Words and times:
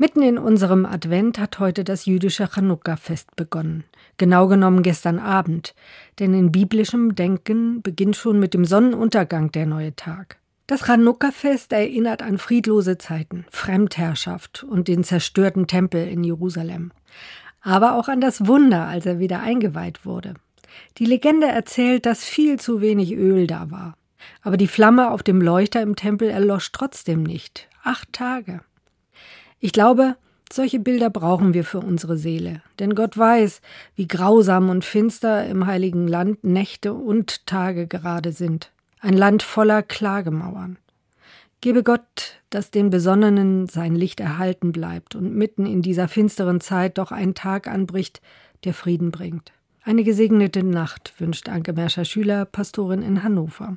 Mitten 0.00 0.22
in 0.22 0.38
unserem 0.38 0.86
Advent 0.86 1.38
hat 1.38 1.58
heute 1.58 1.84
das 1.84 2.06
jüdische 2.06 2.48
Chanukka-Fest 2.48 3.36
begonnen. 3.36 3.84
Genau 4.16 4.48
genommen 4.48 4.82
gestern 4.82 5.18
Abend. 5.18 5.74
Denn 6.18 6.32
in 6.32 6.50
biblischem 6.50 7.14
Denken 7.14 7.82
beginnt 7.82 8.16
schon 8.16 8.40
mit 8.40 8.54
dem 8.54 8.64
Sonnenuntergang 8.64 9.52
der 9.52 9.66
neue 9.66 9.94
Tag. 9.94 10.38
Das 10.66 10.86
Chanukka-Fest 10.86 11.74
erinnert 11.74 12.22
an 12.22 12.38
friedlose 12.38 12.96
Zeiten, 12.96 13.44
Fremdherrschaft 13.50 14.64
und 14.64 14.88
den 14.88 15.04
zerstörten 15.04 15.66
Tempel 15.66 16.08
in 16.08 16.24
Jerusalem. 16.24 16.92
Aber 17.60 17.92
auch 17.92 18.08
an 18.08 18.22
das 18.22 18.46
Wunder, 18.46 18.86
als 18.86 19.04
er 19.04 19.18
wieder 19.18 19.40
eingeweiht 19.40 20.06
wurde. 20.06 20.32
Die 20.96 21.04
Legende 21.04 21.48
erzählt, 21.48 22.06
dass 22.06 22.24
viel 22.24 22.58
zu 22.58 22.80
wenig 22.80 23.12
Öl 23.12 23.46
da 23.46 23.70
war. 23.70 23.98
Aber 24.40 24.56
die 24.56 24.66
Flamme 24.66 25.10
auf 25.10 25.22
dem 25.22 25.42
Leuchter 25.42 25.82
im 25.82 25.94
Tempel 25.94 26.30
erlosch 26.30 26.72
trotzdem 26.72 27.22
nicht. 27.22 27.68
Acht 27.84 28.10
Tage. 28.14 28.62
Ich 29.62 29.72
glaube, 29.72 30.16
solche 30.50 30.80
Bilder 30.80 31.10
brauchen 31.10 31.52
wir 31.52 31.64
für 31.64 31.80
unsere 31.80 32.16
Seele, 32.16 32.62
denn 32.78 32.94
Gott 32.94 33.18
weiß, 33.18 33.60
wie 33.94 34.08
grausam 34.08 34.70
und 34.70 34.86
finster 34.86 35.46
im 35.46 35.66
heiligen 35.66 36.08
Land 36.08 36.42
Nächte 36.44 36.94
und 36.94 37.46
Tage 37.46 37.86
gerade 37.86 38.32
sind. 38.32 38.72
Ein 39.00 39.12
Land 39.12 39.42
voller 39.42 39.82
Klagemauern. 39.82 40.78
Gebe 41.60 41.82
Gott, 41.82 42.40
dass 42.48 42.70
den 42.70 42.88
Besonnenen 42.88 43.68
sein 43.68 43.94
Licht 43.94 44.18
erhalten 44.18 44.72
bleibt 44.72 45.14
und 45.14 45.34
mitten 45.34 45.66
in 45.66 45.82
dieser 45.82 46.08
finsteren 46.08 46.62
Zeit 46.62 46.96
doch 46.96 47.12
ein 47.12 47.34
Tag 47.34 47.68
anbricht, 47.68 48.22
der 48.64 48.72
Frieden 48.72 49.10
bringt. 49.10 49.52
Eine 49.82 50.04
gesegnete 50.04 50.62
Nacht 50.62 51.12
wünscht 51.18 51.50
Anke 51.50 51.74
Merscher 51.74 52.06
Schüler, 52.06 52.46
Pastorin 52.46 53.02
in 53.02 53.22
Hannover. 53.22 53.76